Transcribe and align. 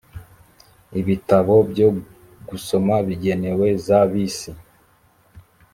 ibitabo 0.99 1.53
byo 1.71 1.87
gusoma 2.49 2.95
bigenewe 3.07 3.67
za 3.85 3.99
bisi 4.11 4.51